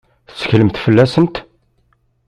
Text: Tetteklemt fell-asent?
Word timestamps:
Tetteklemt 0.27 0.79
fell-asent? 0.83 1.35